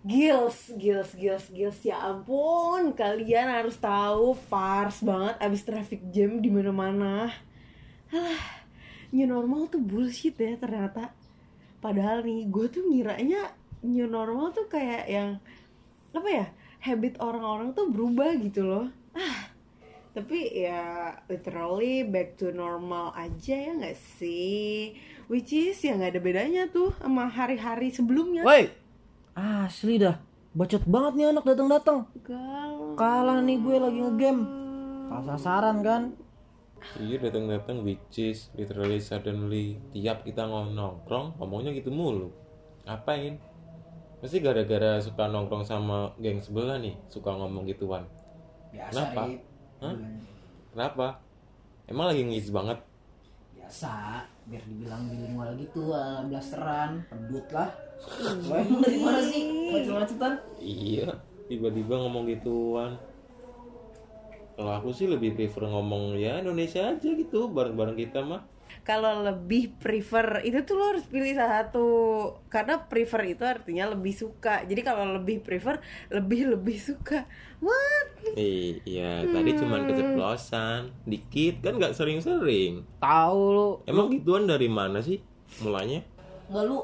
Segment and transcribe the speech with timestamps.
[0.00, 6.48] Gils, gils, gils, gils ya ampun kalian harus tahu pars banget abis traffic jam di
[6.48, 7.28] mana-mana.
[8.08, 8.44] Alah,
[9.12, 11.12] new normal tuh bullshit ya ternyata.
[11.84, 13.52] Padahal nih gue tuh ngiranya
[13.84, 15.36] new normal tuh kayak yang
[16.16, 16.46] apa ya
[16.80, 18.88] habit orang-orang tuh berubah gitu loh.
[19.12, 19.52] Ah,
[20.16, 24.96] tapi ya literally back to normal aja ya nggak sih?
[25.28, 28.42] Which is ya nggak ada bedanya tuh sama hari-hari sebelumnya.
[28.48, 28.79] Woi,
[29.40, 30.16] asli dah,
[30.52, 31.98] bacot banget nih anak datang-datang.
[32.20, 32.94] Galau.
[32.94, 34.44] Kalah nih gue lagi ngegame.
[35.08, 36.02] Salah sasaran kan?
[36.96, 42.32] Iya datang-datang which is literally suddenly tiap kita ngomong nongkrong ngomongnya gitu mulu.
[42.88, 43.36] Apain?
[44.20, 48.04] Pasti gara-gara suka nongkrong sama geng sebelah nih suka ngomong gituan.
[48.72, 49.22] Biasa, Kenapa?
[49.80, 49.96] Hah?
[50.72, 51.06] Kenapa?
[51.88, 52.78] Emang lagi ngis banget?
[53.70, 57.70] Biasa, biar dibilang bilingual gitu, ala blasteran, pedut lah.
[58.50, 59.46] Lo emang dari mana sih?
[59.46, 60.32] Macet-macetan?
[60.58, 61.14] Iya,
[61.46, 62.98] tiba-tiba ngomong gituan.
[64.58, 68.42] Kalau aku sih lebih prefer ngomong ya Indonesia aja gitu bareng-bareng kita mah.
[68.82, 71.88] Kalau lebih prefer itu tuh lo harus pilih salah satu.
[72.52, 74.66] Karena prefer itu artinya lebih suka.
[74.66, 75.78] Jadi kalau lebih prefer
[76.10, 77.24] lebih lebih suka.
[77.60, 78.08] What?
[78.36, 82.84] Iya, tadi cuman keceplosan, dikit kan nggak sering-sering.
[83.00, 83.68] Tahu lu.
[83.84, 85.20] Emang gituan dari mana sih
[85.60, 86.04] mulanya?
[86.48, 86.78] Enggak lu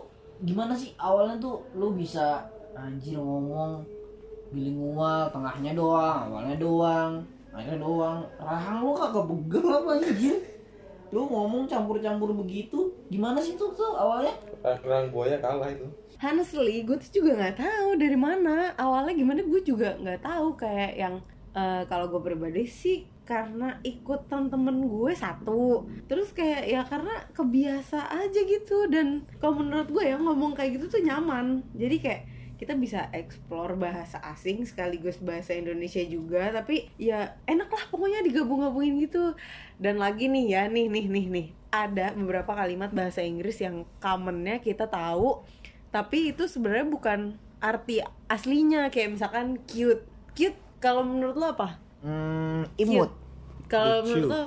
[0.44, 0.92] gimana sih?
[1.00, 2.44] Awalnya tuh lu bisa
[2.76, 3.80] anjir ngomong
[4.52, 7.18] bilingual tengahnya doang awalnya doang
[7.56, 8.20] akhirnya doang.
[8.36, 10.36] Rahang lu kagak begel apa anjir
[11.14, 14.34] lu ngomong campur-campur begitu gimana sih tuh tuh awalnya?
[14.62, 15.86] Kerang buaya kalah itu.
[16.16, 18.72] honestly gue tuh juga nggak tahu dari mana.
[18.74, 20.56] Awalnya gimana gue juga nggak tahu.
[20.56, 21.14] Kayak yang
[21.52, 25.84] eh, kalau gue pribadi sih karena ikutan temen gue satu.
[26.08, 28.88] Terus kayak ya karena kebiasa aja gitu.
[28.88, 31.60] Dan kalau menurut gue ya ngomong kayak gitu tuh nyaman.
[31.76, 32.22] Jadi kayak
[32.56, 39.04] kita bisa explore bahasa asing sekaligus bahasa Indonesia juga tapi ya enak lah pokoknya digabung-gabungin
[39.04, 39.36] gitu.
[39.76, 41.46] Dan lagi nih ya nih nih nih nih.
[41.68, 45.44] Ada beberapa kalimat bahasa Inggris yang commonnya kita tahu
[45.92, 47.20] tapi itu sebenarnya bukan
[47.60, 48.88] arti aslinya.
[48.88, 50.04] Kayak misalkan cute.
[50.32, 51.80] Cute kalau menurut lo apa?
[52.00, 53.12] Hmm, imut.
[53.66, 54.42] kalau menurut lo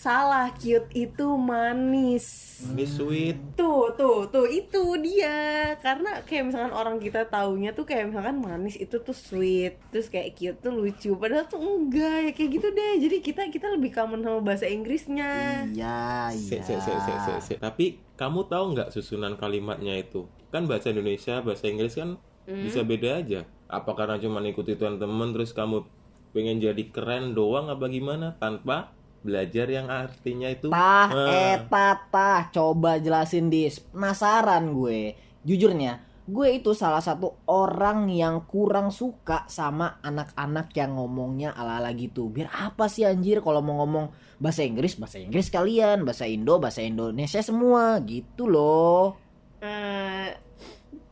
[0.00, 3.36] salah cute itu manis Ini sweet.
[3.52, 8.80] tuh tuh tuh itu dia karena kayak misalkan orang kita taunya tuh kayak misalkan manis
[8.80, 12.92] itu tuh sweet terus kayak cute tuh lucu padahal tuh enggak ya kayak gitu deh
[12.96, 16.48] jadi kita kita lebih common sama bahasa Inggrisnya Iya, iya.
[16.48, 17.54] se, se, se, se, se.
[17.60, 20.24] Tapi kamu tahu nggak susunan kalimatnya itu?
[20.48, 22.16] Kan bahasa Indonesia, bahasa Inggris kan
[22.48, 23.44] bisa beda aja.
[23.68, 25.84] Apa karena cuma ikuti teman-teman terus kamu
[26.32, 32.48] pengen jadi keren doang apa gimana tanpa belajar yang artinya itu Tah, Eh, eta, tah,
[32.48, 33.80] coba jelasin dis.
[33.80, 35.14] Penasaran gue.
[35.44, 42.28] Jujurnya, gue itu salah satu orang yang kurang suka sama anak-anak yang ngomongnya ala-ala gitu.
[42.28, 46.80] Biar apa sih anjir kalau mau ngomong bahasa Inggris, bahasa Inggris kalian, bahasa Indo, bahasa
[46.80, 49.16] Indonesia semua gitu loh.
[49.60, 50.28] Eh,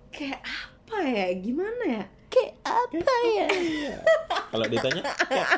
[0.08, 3.48] kayak apa ya gimana ya Kayak apa ya?
[4.52, 5.48] kalau ditanya "Kayak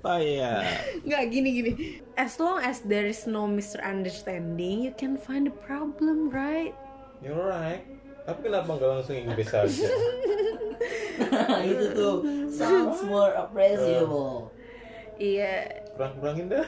[0.00, 0.64] apa ya?
[1.06, 1.72] Nggak gini gini.
[2.16, 6.72] As long as there is no misunderstanding you can find the problem right?
[7.20, 7.84] You're right.
[8.24, 9.88] Tapi kenapa nggak langsung Inggris saja
[11.20, 12.16] Nah, itu tuh
[12.48, 14.48] sounds more appreciable.
[15.20, 15.84] Iya.
[15.92, 16.66] Kurang-kurangin dah.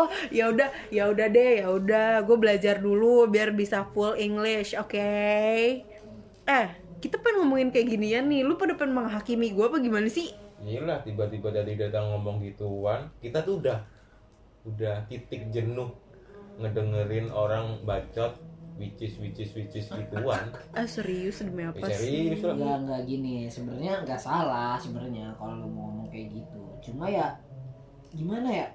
[0.00, 2.24] Oh ya udah ya udah deh ya udah.
[2.24, 4.96] Gue belajar dulu biar bisa full English oke?
[6.48, 6.66] Eh
[7.04, 8.48] kita pengen ngomongin kayak ginian nih.
[8.48, 10.32] Lu pada pengen menghakimi gue apa gimana sih
[10.64, 13.78] Inilah tiba-tiba dari datang ngomong gituan, kita tuh udah
[14.64, 15.92] udah titik jenuh
[16.56, 18.32] ngedengerin orang bacot
[18.74, 20.48] which is which is which is gituan.
[20.78, 22.54] ah serius demi apa Ya, sih serius lah.
[22.56, 27.28] Enggak enggak gini sebenarnya nggak salah sebenarnya kalau lu mau ngomong kayak gitu cuma ya
[28.10, 28.66] gimana ya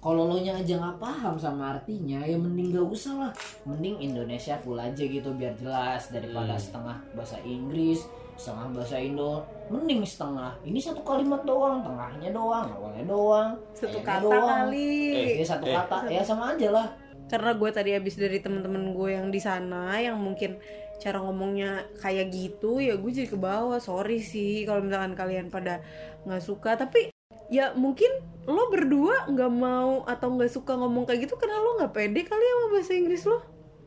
[0.00, 3.32] kalau lo nya aja nggak paham sama artinya ya mending gak usah lah
[3.64, 6.62] mending Indonesia full aja gitu biar jelas daripada Hmm.
[6.62, 8.04] setengah bahasa Inggris
[8.34, 10.52] setengah bahasa Indo mending setengah.
[10.62, 14.70] Ini satu kalimat doang tengahnya doang awalnya doang satu kata doang.
[14.70, 14.94] kali.
[15.14, 15.74] Eh, ya satu Eh.
[15.74, 15.96] kata.
[16.10, 16.86] Ya sama aja lah.
[17.24, 20.60] Karena gue tadi habis dari temen-temen gue yang di sana yang mungkin
[21.00, 23.80] cara ngomongnya kayak gitu ya gue jadi ke bawah.
[23.80, 25.80] Sorry sih kalau misalkan kalian pada
[26.28, 26.76] nggak suka.
[26.76, 27.14] Tapi
[27.48, 28.08] ya mungkin
[28.44, 32.40] lo berdua nggak mau atau nggak suka ngomong kayak gitu karena lo nggak pede kali
[32.44, 33.40] sama bahasa Inggris lo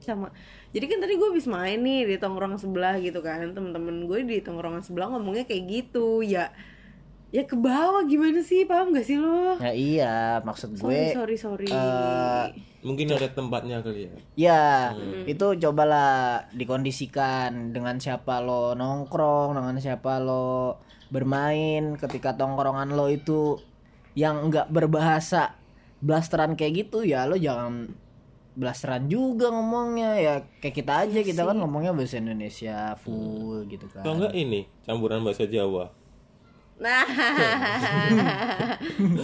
[0.04, 0.28] sama.
[0.76, 4.38] Jadi kan tadi gue habis main nih di tongkrong sebelah gitu kan temen-temen gue di
[4.46, 6.22] tongkrongan sebelah ngomongnya kayak gitu.
[6.26, 6.54] Ya
[7.28, 8.64] ya ke bawah gimana sih?
[8.64, 9.60] Paham gak sih lo?
[9.60, 10.16] Ya iya,
[10.48, 11.68] maksud sorry gue sorry sorry.
[11.72, 12.46] eh,
[12.86, 14.14] Mungkin ada tempatnya kali ya.
[14.38, 14.64] Ya,
[15.28, 20.80] itu cobalah dikondisikan dengan siapa lo nongkrong, dengan siapa lo
[21.12, 22.00] bermain.
[22.00, 23.60] Ketika tongkrongan lo itu
[24.16, 25.58] yang nggak berbahasa
[26.00, 27.90] blasteran kayak gitu ya lo jangan
[28.58, 34.02] blasteran juga ngomongnya ya kayak kita aja kita kan ngomongnya bahasa Indonesia full gitu kan.
[34.02, 35.94] Atau enggak ini campuran bahasa Jawa.
[36.78, 37.02] nah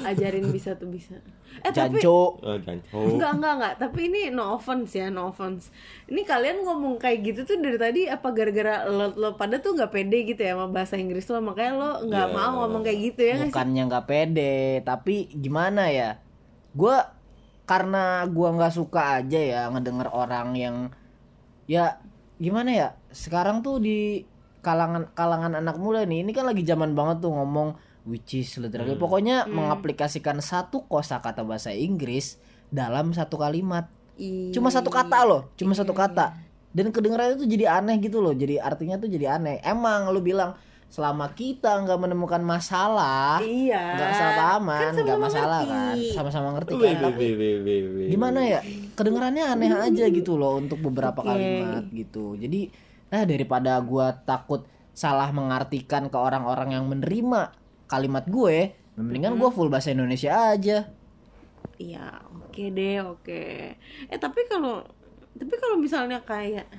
[0.09, 1.21] ajarin bisa tuh bisa
[1.61, 2.41] eh tapi Janco.
[2.41, 2.97] Oh, janco.
[2.97, 3.73] Enggak, enggak, enggak.
[3.77, 5.69] Tapi ini no offense ya, no offense.
[6.09, 9.93] Ini kalian ngomong kayak gitu tuh dari tadi apa gara-gara lo, lo pada tuh nggak
[9.93, 12.33] pede gitu ya sama bahasa Inggris lo, makanya lo nggak Ya.
[12.33, 16.17] mau ngomong kayak gitu ya bukannya nggak pede tapi gimana ya
[16.73, 16.97] gue
[17.63, 20.75] karena gua nggak suka aja ya ngedenger orang yang
[21.67, 21.99] ya
[22.41, 24.27] gimana ya sekarang tuh di
[24.63, 28.99] kalangan kalangan anak muda nih ini kan lagi zaman banget tuh ngomong which is literally
[28.99, 33.87] pokoknya mengaplikasikan satu kosakata bahasa Inggris dalam satu kalimat.
[34.19, 36.35] Ih, cuma satu kata loh cuma satu kata.
[36.73, 39.61] dan kedengerannya tuh jadi aneh gitu loh jadi artinya tuh jadi aneh.
[39.61, 40.57] Emang lu bilang
[40.93, 43.81] selama kita nggak menemukan masalah Iya.
[43.97, 45.73] nggak salah pahaman Kan nggak sama-sama masalah ngerti.
[45.73, 48.07] kan sama-sama ngerti kan wih, tapi wih, wih, wih, wih.
[48.13, 48.59] gimana ya
[48.93, 51.27] kedengarannya aneh aja gitu loh untuk beberapa Oke.
[51.27, 52.69] kalimat gitu jadi
[53.09, 57.49] nah daripada gua takut salah mengartikan ke orang-orang yang menerima
[57.83, 58.57] kalimat gue
[58.93, 60.85] mendingan gua full bahasa Indonesia aja
[61.73, 63.43] Iya, oke deh, oke.
[64.05, 64.85] Eh tapi kalau
[65.33, 66.69] tapi kalau misalnya kayak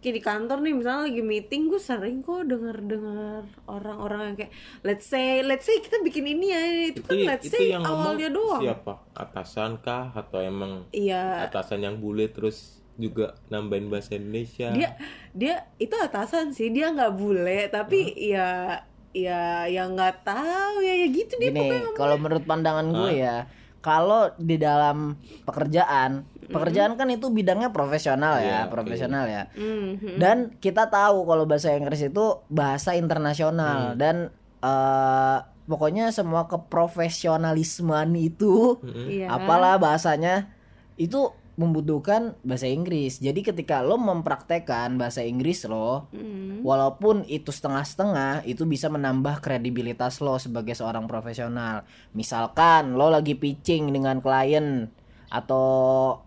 [0.00, 4.52] kayak di kantor nih misalnya lagi meeting gue sering kok denger dengar orang-orang yang kayak
[4.80, 7.84] let's say let's say kita bikin ini ya itu kan itu, let's itu say yang
[7.84, 8.64] awalnya doang.
[8.64, 8.92] siapa?
[9.12, 10.08] Atasan kah?
[10.16, 11.44] Atau emang iya.
[11.44, 14.72] atasan yang bule terus juga nambahin bahasa Indonesia?
[14.72, 14.96] Dia
[15.36, 18.80] dia itu atasan sih dia nggak bule tapi ya
[19.10, 23.50] ya yang nggak tahu ya ya gitu dia gini kalau menurut pandangan gue ya
[23.80, 28.72] kalau di dalam pekerjaan pekerjaan kan itu bidangnya profesional ya Iya, oke.
[28.72, 30.18] profesional ya Mhm.
[30.18, 34.28] dan kita tahu kalau bahasa Inggris itu bahasa internasional dan
[34.60, 39.30] eh, pokoknya semua keprofesionalismean itu Iya.
[39.30, 40.50] apalah bahasanya
[40.96, 43.20] itu membutuhkan bahasa Inggris.
[43.20, 46.64] Jadi ketika lo mempraktekkan bahasa Inggris lo Mhm.
[46.64, 51.84] walaupun itu setengah-setengah itu bisa menambah kredibilitas lo sebagai seorang profesional.
[52.16, 54.88] Misalkan lo lagi pitching dengan klien
[55.28, 55.68] atau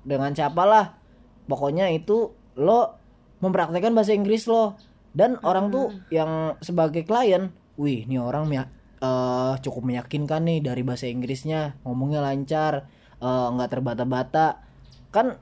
[0.05, 0.85] dengan siapa lah
[1.49, 2.29] pokoknya itu
[2.61, 3.01] lo
[3.41, 4.77] mempraktekkan bahasa Inggris lo.
[5.13, 8.69] Dan orang tuh yang sebagai klien wih ini orang mea-
[9.01, 11.81] eh, cukup meyakinkan nih dari bahasa Inggrisnya.
[11.81, 12.85] Ngomongnya lancar
[13.17, 14.61] eh, nggak terbata-bata
[15.13, 15.37] kan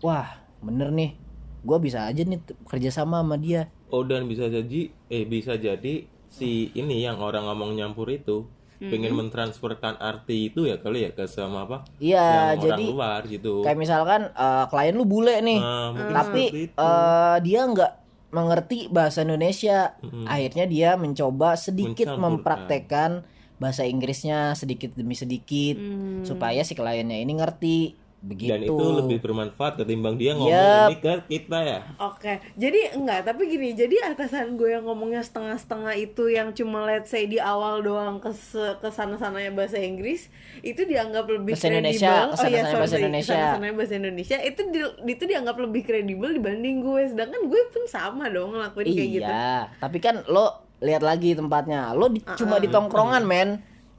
[0.00, 1.12] wah bener nih.
[1.60, 3.68] Gue bisa aja nih kerja sama sama dia.
[3.92, 8.48] Oh dan bisa jadi eh bisa jadi si ini yang orang ngomong nyampur itu
[8.80, 11.84] pengen mentransferkan arti itu ya kali ya ke sama apa?
[12.00, 13.60] Iya yang jadi orang luar gitu.
[13.60, 15.60] kayak misalkan eh, klien lu bule nih.
[15.60, 17.92] Nah, mungkin tapi eh, dia nggak
[18.32, 20.00] mengerti bahasa Indonesia.
[20.24, 23.26] Akhirnya dia mencoba sedikit mempraktekkan
[23.60, 26.24] bahasa Inggrisnya sedikit demi sedikit Hmm.
[26.24, 30.86] supaya si kliennya ini ngerti begitu dan itu lebih bermanfaat ketimbang dia ngomong Yup.
[30.86, 35.96] ini ke kita ya Oke, jadi enggak, tapi gini, jadi atasan gue yang ngomongnya setengah-setengah
[35.96, 38.28] itu yang cuma let's say di awal doang ke
[38.76, 40.28] ke sana-sananya bahasa Inggris,
[40.60, 41.80] itu dianggap lebih Bahasa kredibel.
[41.80, 43.24] Indonesia, oh iya, ke sana-sananya sorry, bahasa Indonesia.
[43.24, 47.84] ke sana-sananya bahasa Indonesia itu di- itu dianggap lebih kredibel dibanding gue, sedangkan gue pun
[47.86, 49.24] sama dong ngelakuin kayak gitu.
[49.24, 50.46] iya tapi kan lo
[50.78, 53.48] lihat lagi tempatnya lo di- cuma di tongkrongan men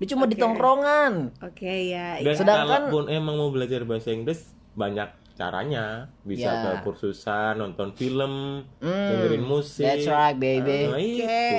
[0.01, 0.41] dia cuma di Oke.
[0.41, 4.41] tongkrongan Oke ya, dan Sedangkan- kalaupun emang mau belajar bahasa Inggris
[4.73, 6.09] banyak caranya.
[6.21, 6.61] Bisa Ya.
[6.77, 9.81] ke kursusan nonton film Hmm, dengerin musik.
[9.83, 10.85] That's right, baby.
[10.85, 11.53] Nah, itu Oke,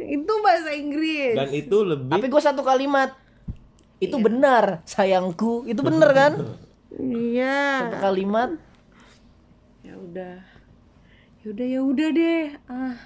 [0.00, 0.32] itu.
[0.36, 1.34] Bahasa Inggris.
[1.34, 3.14] dan itu lebih tapi gue satu kalimat.
[3.96, 5.62] Itu benar sayangku.
[5.64, 6.32] Itu benar kan?
[6.92, 7.86] Iya.
[7.86, 8.50] satu kalimat.
[9.80, 10.36] Ya udah.
[11.38, 12.44] Ya udah ya udah deh.
[12.66, 12.96] Ah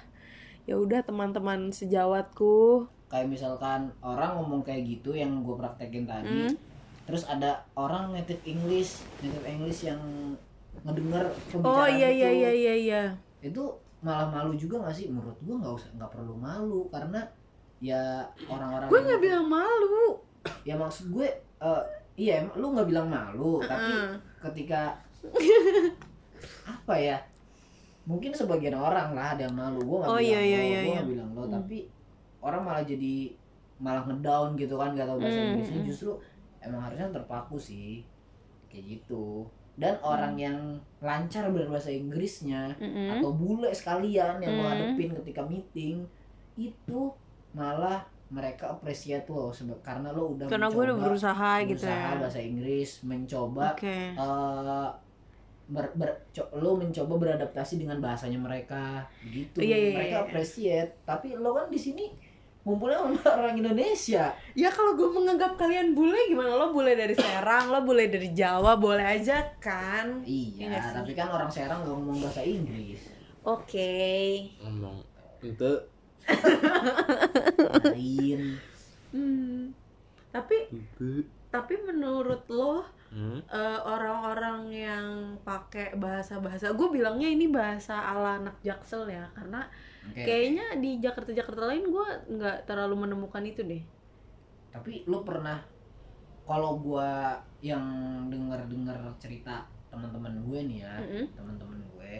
[0.63, 6.45] ya udah teman-teman sejawatku kayak misalkan orang ngomong kayak gitu yang gue praktekin tadi
[7.03, 9.97] terus ada orang native English native English yang
[10.85, 12.73] ngedenger oh pembicaraan iya itu iya iya iya.
[12.77, 13.03] Iya
[13.39, 13.63] itu
[13.99, 15.07] malah malu juga gak sih?
[15.11, 17.19] Menurut gue nggak usah nggak perlu malu karena
[17.79, 20.19] ya orang-orang gue nggak bilang malu.
[20.63, 21.27] Ya maksud gue
[21.59, 21.83] eh,
[22.15, 24.11] iya lu nggak bilang malu tapi Heeh.
[24.43, 24.95] ketika
[26.67, 27.17] apa ya?
[28.07, 30.79] Mungkin sebagian orang lah ada yang malu gue nggak Oh, bilang iya, iya, lo iya,
[30.79, 31.03] gue iya.
[31.03, 31.77] bilang lo tapi
[32.39, 33.35] orang malah jadi
[33.77, 35.81] malah ngedown gitu kan gak tau bahasa Hmm, Inggrisnya.
[35.83, 36.11] Justru
[36.59, 38.03] emang harusnya terpaku sih.
[38.67, 39.47] Kayak gitu.
[39.73, 40.43] Dan orang Hmm.
[40.43, 40.59] yang
[40.99, 43.15] lancar berbahasa Inggrisnya Mm-mm.
[43.15, 44.59] atau bule sekalian yang Hmm.
[44.61, 46.03] menghadepin ketika meeting
[46.53, 47.01] itu
[47.49, 49.49] malah mereka appreciate lo
[49.81, 52.19] karena lo udah karena gue udah mencoba berusaha, gitu berusaha ya.
[52.19, 53.89] bahasa Inggris mencoba oke.
[54.13, 54.89] eh,
[55.65, 59.01] ber- ber- co- lo mencoba beradaptasi dengan bahasanya mereka.
[59.23, 60.23] Gitu Iya, iya, mereka iya.
[60.23, 62.05] appreciate tapi lo kan di sini
[62.69, 64.29] ngumpulnya sama orang Indonesia.
[64.53, 66.53] Ya kalau gue menganggap kalian bule gimana?
[66.53, 70.21] Lo bule dari Serang lo bule dari Jawa boleh aja kan?
[70.21, 70.95] Iya Iya sih.
[71.01, 73.01] tapi kan orang Serang gak ngomong bahasa Inggris.
[73.41, 74.05] Oke.
[74.61, 75.01] Ngomong.
[75.41, 75.89] Itu
[77.89, 78.41] lain
[79.13, 79.73] hmm.
[80.29, 83.41] tapi itu tapi menurut lo hmm?
[83.49, 85.05] eh, orang-orang yang
[85.41, 89.65] pakai bahasa-bahasa gue bilangnya ini bahasa ala anak jaksel ya karena
[90.09, 90.23] Oke.
[90.23, 93.83] kayaknya di Jakarta Jakarta lain gue nggak terlalu menemukan itu deh
[94.69, 95.61] tapi lo pernah
[96.45, 97.83] kalau gua yang
[98.27, 101.25] denger-denger cerita teman-teman gue nih ya Mm-mm.
[101.33, 102.13] teman-teman gue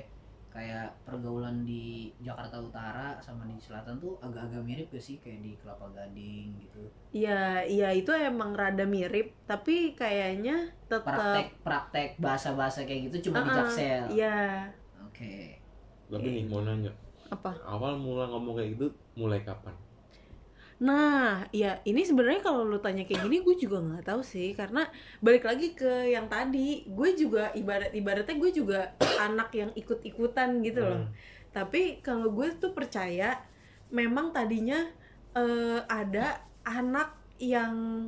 [0.50, 5.53] kayak pergaulan di Jakarta Utara sama di Selatan tuh agak-agak mirip gak sih kayak di
[5.55, 12.86] Kelapa Gading gitu Iya, iya itu emang rada mirip, tapi kayaknya tetap praktek praktek bahasa-bahasa
[12.86, 14.38] kayak gitu cuma di Uh-uh, Jaksel Iya.
[15.00, 15.34] oke
[16.10, 16.89] tapi nih mau nanya
[17.29, 17.53] Apa?
[17.65, 19.74] awal mula ngomong kayak gitu mulai kapan
[20.79, 24.88] Nah, ya ini sebenarnya kalau lu tanya kayak gini gue juga nggak tahu sih karena
[25.19, 28.95] balik lagi ke yang tadi, gue juga ibarat ibaratnya gue juga
[29.27, 31.03] anak yang ikut-ikutan gitu loh.
[31.03, 31.12] Hmm.
[31.51, 33.43] Tapi kalau gue tuh percaya
[33.91, 34.88] memang tadinya
[35.36, 37.12] eh, ada anak
[37.43, 38.07] yang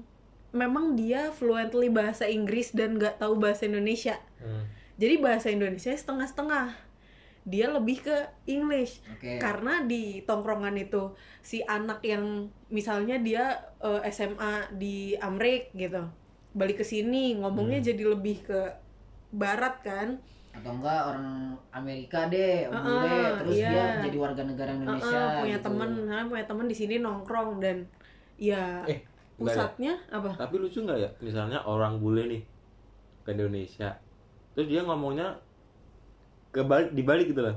[0.55, 4.15] memang dia fluently bahasa Inggris dan nggak tahu bahasa Indonesia.
[4.39, 4.63] Hmm.
[4.95, 6.90] Jadi bahasa Indonesia setengah-setengah.
[7.41, 11.09] Dia lebih ke English oke karena di tongkrongan itu
[11.41, 16.05] si anak yang misalnya dia eh, SMA di Amrik gitu.
[16.51, 17.87] Balik ke sini ngomongnya Hmm.
[17.87, 18.59] jadi lebih ke
[19.31, 20.09] barat kan.
[20.51, 23.71] atau enggak orang Amerika deh Uh-uh, bule terus iya.
[23.71, 25.65] dia jadi warga negara Indonesia Heeh, punya gitu.
[25.71, 27.87] temen nah, punya temen di sini nongkrong dan
[28.35, 28.99] ya Eh,
[29.39, 32.43] pusatnya apa tapi lucu nggak ya misalnya orang bule nih
[33.23, 33.95] ke Indonesia
[34.51, 35.39] terus dia ngomongnya
[36.51, 37.55] kebalik dibalik gitu loh.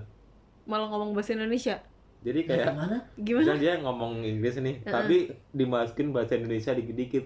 [0.65, 1.77] Malah ngomong bahasa Indonesia.
[2.25, 2.97] Jadi Ya, kayak gimana?
[3.21, 3.41] Gimana?
[3.45, 5.17] misalnya dia ngomong Inggris nih tapi
[5.53, 7.25] dimasukin bahasa Indonesia dikit-dikit.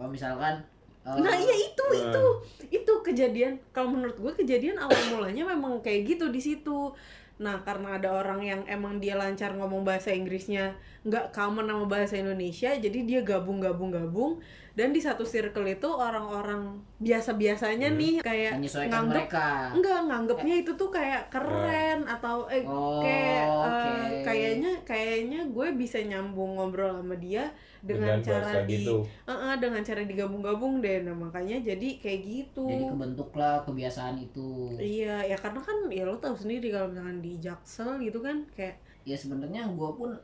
[0.00, 0.64] Oh misalkan
[1.04, 2.00] eh, nah iya itu Eh.
[2.00, 2.24] itu.
[2.72, 3.60] Itu kejadian.
[3.70, 6.96] Kalau menurut gue kejadian awal mulanya memang kayak gitu di situ.
[7.38, 12.18] Nah karena ada orang yang emang dia lancar ngomong bahasa Inggrisnya nggak common sama bahasa
[12.18, 14.42] Indonesia jadi dia gabung gabung gabung
[14.78, 17.98] dan di satu circle itu orang-orang biasa-biasanya Hmm.
[17.98, 19.74] nih kayak nganggep mereka.
[19.74, 23.92] Enggak nganggepnya itu tuh kayak keren atau eh oh kayak eh, oke.
[24.22, 27.50] kayaknya kayaknya gue bisa nyambung ngobrol sama dia
[27.82, 29.02] dengan, cara bahasa di gitu.
[29.26, 31.02] Eh, eh, dengan cara digabung-gabung deh.
[31.02, 32.70] Nah makanya jadi kayak gitu.
[32.70, 34.78] Jadi kebentuklah kebiasaan itu.
[34.78, 38.78] Iya ya karena kan ya lo tahu sendiri kalau misalkan di Jaksel gitu kan kayak
[39.02, 40.14] ya sebenarnya gue pun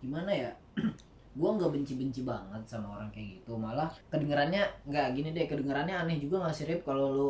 [0.00, 0.50] gimana ya
[1.38, 3.54] gue nggak benci-benci banget sama orang kayak gitu.
[3.54, 6.82] Malah kedengarannya nggak gini deh kedengarannya aneh juga nggak sih Rip?
[6.82, 7.28] Kalau lu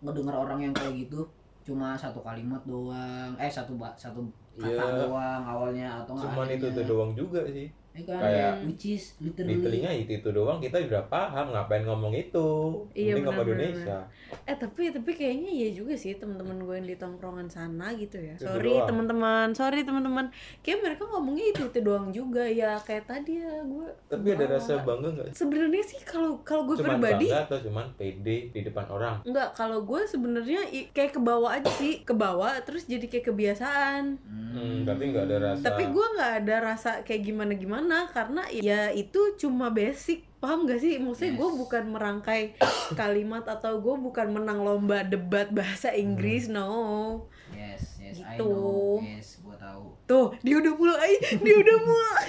[0.00, 1.26] ngedenger orang yang kayak gitu
[1.60, 4.24] cuma satu kalimat doang eh satu satu
[4.56, 5.04] kata Iya.
[5.04, 10.12] doang awalnya atau nggak cuman itu doang juga sih Kayak- which is literally telinga itu
[10.16, 10.62] itu doang.
[10.62, 12.48] Kita udah paham ngapain ngomong itu.
[12.94, 13.46] Iya, penting ngomong.
[13.50, 13.98] Indonesia?
[14.46, 18.38] Eh tapi tapi kayaknya iya juga sih teman-teman gue yang di tongkrongan sana gitu ya.
[18.38, 20.30] Itu sorry teman-teman sorry teman-teman
[20.62, 22.46] kayak mereka ngomongnya itu itu doang juga.
[22.46, 25.26] Ya kayak tadi ya gue tapi ada rasa bangga nggak?
[25.34, 29.16] Sebenarnya sih kalau kalau gue cuman pribadi bangga atau cuman pede di depan orang?
[29.26, 30.62] Enggak, kalau gue sebenarnya
[30.94, 34.04] kayak ke bawah aja sih, ke bawah terus jadi kayak kebiasaan.
[34.50, 38.90] hmm, tapi nggak ada rasa Tapi gue nggak ada rasa kayak gimana gimana karena ya
[38.90, 40.98] itu cuma basic, paham gak sih?
[40.98, 41.56] Maksudnya gue Yes.
[41.56, 42.42] bukan merangkai
[43.00, 47.24] kalimat atau gue bukan menang lomba debat bahasa Inggris, no.
[47.50, 48.44] yes yes I Gitu.
[48.44, 52.28] know yes gue tahu Tuh, dia udah mulai, dia udah mulai.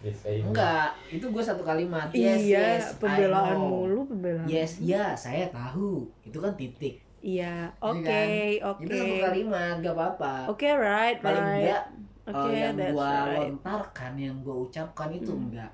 [0.00, 3.68] yes, I enggak itu gue satu kalimat yes iya, yes I pembelaan know.
[3.84, 4.44] mulu, pembelaan.
[4.44, 8.80] yes ya saya tahu itu kan titik Iya, oke, Iya oke.
[8.80, 11.56] itu satu kalimat gak apa-apa Oke, right, paling right.
[11.60, 11.84] enggak
[12.32, 13.38] Oke, eh, yang that's gua right.
[13.40, 15.44] lontarkan yang gua ucapkan itu Hmm.
[15.46, 15.72] enggak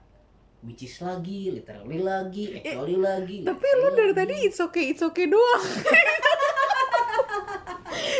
[0.60, 4.18] which is lagi literally lagi actually lagi Eh, Tapi literally lu dari lagi.
[4.18, 5.62] tadi it's okay, it's okay doang.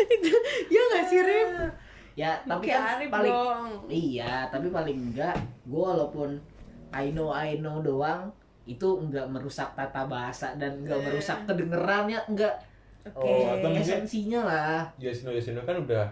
[0.08, 0.30] itu
[0.68, 1.50] ya nggak sih Rip?
[2.14, 3.68] ya tapi kan Arif paling dong.
[3.88, 6.40] iya tapi paling enggak gua walaupun
[6.90, 8.32] I know I know doang
[8.64, 11.04] itu enggak merusak tata bahasa dan enggak Eh.
[11.04, 12.56] merusak kedengerannya enggak
[13.06, 13.22] Oke.
[13.22, 16.08] Oh, atau mungkin- esensinya lah Yes no yes no kan udah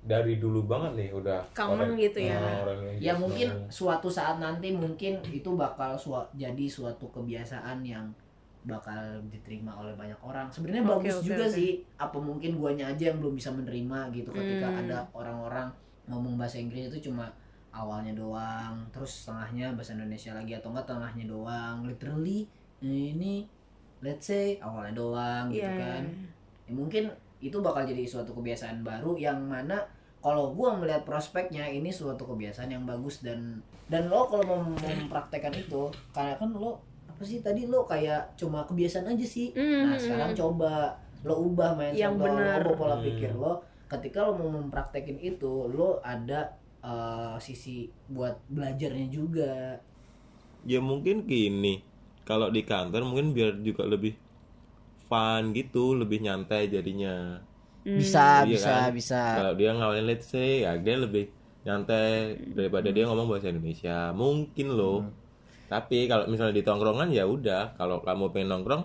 [0.00, 2.40] dari dulu banget nih udah Common orang- gitu ya.
[2.40, 8.08] Orang yang ya mungkin suatu saat nanti mungkin itu bakal sua- jadi suatu kebiasaan yang
[8.60, 8.96] bakal
[9.28, 11.54] diterima oleh banyak orang sebenarnya Oke, bagus oke, juga oke.
[11.54, 14.80] sih apa mungkin guanya aja yang belum bisa menerima gitu ketika Hmm.
[14.84, 15.68] ada orang-orang
[16.04, 17.24] ngomong bahasa Inggris itu cuma
[17.70, 22.44] awalnya doang terus setengahnya bahasa Indonesia lagi atau enggak tengahnya doang literally
[22.80, 23.48] ini
[24.00, 26.68] let's say awalnya doang gitu Iya, kan iya.
[26.68, 27.04] ya, mungkin
[27.40, 29.80] itu bakal jadi suatu kebiasaan baru yang mana
[30.20, 35.52] kalau gua melihat prospeknya ini suatu kebiasaan yang bagus dan dan lo kalau mau mempraktekkan
[35.54, 39.98] itu karena kan lo apa sih tadi lo kayak cuma kebiasaan aja sih nah Mhm.
[39.98, 43.04] sekarang coba lo ubah mindset Yang lo, ubah pola Hmm.
[43.04, 43.52] pikir lo
[43.86, 49.76] ketika lo mau mempraktekin itu lo ada eh, sisi buat belajarnya juga
[50.62, 51.80] ya mungkin gini
[52.22, 54.12] kalau di kantor mungkin biar juga lebih
[55.10, 57.42] fun gitu lebih nyantai jadinya.
[57.82, 58.90] Bisa Iya bisa kan?
[58.94, 59.20] bisa.
[59.42, 61.26] Kalau dia ngawalin let's say ya dia lebih
[61.66, 64.14] nyantai daripada dia ngomong bahasa Indonesia.
[64.14, 65.10] Mungkin loh.
[65.66, 67.74] Tapi kalau misalnya di tongkrongan ya udah.
[67.74, 68.82] Kalau kamu pengen nongkrong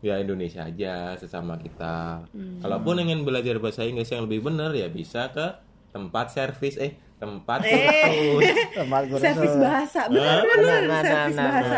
[0.00, 2.24] ya Indonesia aja sesama kita.
[2.64, 5.46] Kalaupun ingin belajar bahasa Inggris yang lebih benar ya bisa ke
[5.92, 6.80] tempat servis.
[6.80, 8.44] Eh tempat kursus.
[8.84, 9.24] Tempat kursus.
[9.24, 10.00] servis bahasa.
[10.12, 10.60] Benar benar.
[10.60, 11.76] Nah, nah, servis nah, bahasa.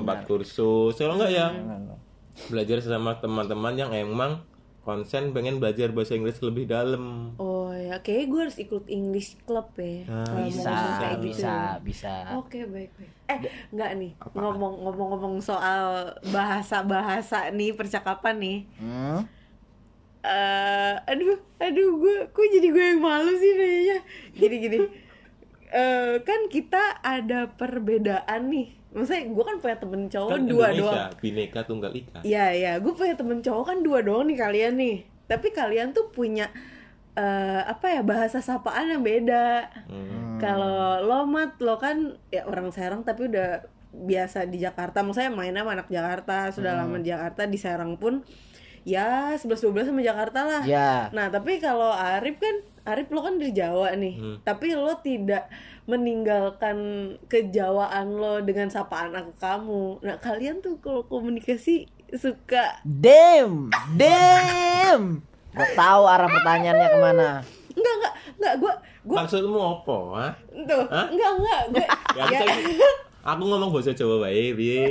[0.00, 0.92] tempat kursus.
[0.96, 1.46] Kalau enggak ya?
[1.52, 2.07] Nah,
[2.46, 4.38] belajar sama teman-teman yang emang
[4.80, 9.68] konsen pengen belajar bahasa Inggris lebih dalam oh ya kayaknya gue harus ikut English Club
[9.76, 11.54] ya Ah, mau bisa kayak gitu bisa
[11.84, 13.12] bisa Oke baik baik.
[13.28, 18.58] Eh nggak nih ngomong ngomong-ngomong soal bahasa bahasa nih percakapan nih.
[18.80, 19.20] Hmm?
[20.18, 23.98] eh aduh aduh gue kok jadi gue yang malu sih kayaknya.
[24.32, 24.78] Gini gini.
[25.68, 28.72] Eh kan kita ada perbedaan nih.
[28.88, 31.12] Maksudnya gue kan punya temen cowok kan dua Indonesia doang.
[31.20, 34.96] bineka tunggal ika Iya iya, gue punya temen cowok kan dua doang nih kalian nih.
[35.24, 36.48] Tapi kalian tuh punya
[37.14, 39.66] eh apa ya bahasa sapaan yang beda.
[39.86, 40.38] Hmm.
[40.38, 45.02] Kalau lo mat lo kan ya orang Serang tapi udah biasa di Jakarta.
[45.02, 46.80] Maksudnya main sama anak Jakarta, sudah Hmm.
[46.86, 48.22] lama di Jakarta di Serang pun
[48.86, 50.62] ya 11 12 sama Jakarta lah.
[50.64, 54.14] ya Nah, tapi kalau Arif kan Arif lo kan dari Jawa nih.
[54.16, 54.36] Hmm.
[54.40, 55.50] Tapi lo tidak
[55.88, 56.76] meninggalkan
[57.26, 59.84] kejawaan lo dengan sapaan aku kamu.
[60.04, 65.24] Nah, kalian tuh kalau komunikasi suka Damn, damn.
[65.50, 67.28] Gue tahu arah pertanyaannya ke mana.
[67.72, 68.72] enggak enggak enggak gue
[69.06, 70.28] gue maksudmu apa ha?
[70.66, 71.06] tuh Hah?
[71.08, 71.84] enggak enggak gue
[72.18, 72.78] ya, aku, tadi-
[73.22, 74.82] aku ngomong bahasa Jawa baik ya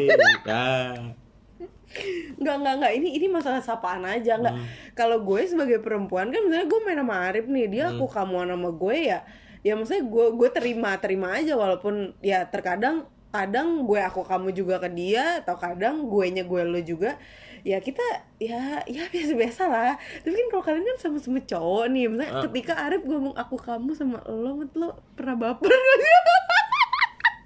[2.38, 2.94] Enggak, enggak, enggak.
[2.96, 4.56] Ini ini masalah sapaan aja, enggak.
[4.94, 8.70] Kalau gue sebagai perempuan kan misalnya gue main sama Arif nih, dia aku kamuan sama
[8.70, 9.20] gue ya.
[9.66, 14.80] Ya maksudnya gue gue terima terima aja walaupun ya terkadang kadang gue aku kamu juga
[14.82, 17.20] ke dia atau kadang gue nya gue lo juga
[17.62, 18.02] ya kita
[18.40, 19.94] ya ya biasa biasa lah
[20.24, 22.44] tapi kan kalau kalian kan sama-sama cowok nih misalnya Ah.
[22.48, 26.16] ketika Arif ngomong aku kamu sama lo lo pernah baper gak sih?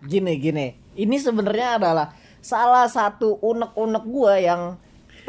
[0.02, 0.74] Gini, gini.
[0.97, 2.10] Ini sebenarnya adalah
[2.41, 4.62] salah satu unek-unek gua yang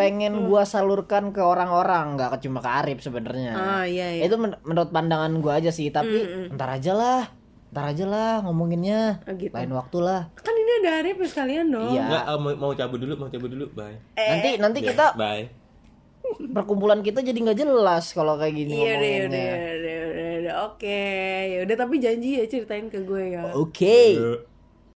[0.03, 3.53] pengen gua salurkan ke orang-orang, nggak cuma ke Arif sebenarnya.
[3.53, 4.23] Ah, iya, iya.
[4.25, 6.19] Itu men- menurut pandangan gua aja sih, tapi
[6.51, 7.23] ntar aja lah.
[7.71, 9.23] Ntar aja lah ngomonginnya.
[9.23, 9.49] Ah, gitu.
[9.49, 10.29] Lain waktu lah.
[10.37, 12.05] kan ini ada Arif ya sekalian dong Iya.
[12.05, 15.45] Enggak, eh, mau, mau cabut dulu mau cabut dulu bye Nanti nanti Ya, kita bye
[16.53, 19.27] perkumpulan kita jadi nggak jelas kalau kayak gini Iya udah, ngomonginnya.
[19.27, 21.03] udah, udah, udah, oke.
[21.45, 23.43] Ya udah tapi janji ya ceritain ke gue ya.
[23.53, 24.01] Oke.
[24.15, 24.39] Yuk.